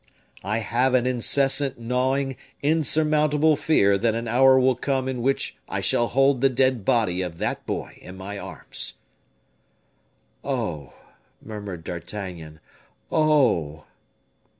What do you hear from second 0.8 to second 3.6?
an incessant gnawing, insurmountable